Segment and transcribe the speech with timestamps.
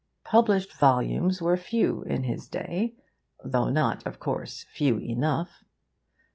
[0.23, 2.95] Published volumes were few in his day
[3.45, 5.63] (though not, of course, few enough).